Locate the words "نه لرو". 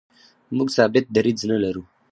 1.49-1.83